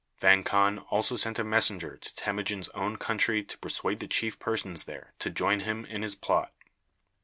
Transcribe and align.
Vang 0.19 0.43
Khan 0.43 0.79
also 0.79 1.15
sent 1.15 1.37
a 1.37 1.43
messenger 1.43 1.95
to 1.95 2.15
Temujin's 2.15 2.69
own 2.69 2.97
country 2.97 3.43
to 3.43 3.55
persuade 3.59 3.99
the 3.99 4.07
chief 4.07 4.39
persons 4.39 4.85
there 4.85 5.13
to 5.19 5.29
join 5.29 5.59
him 5.59 5.85
in 5.85 6.01
his 6.01 6.15
plot. 6.15 6.51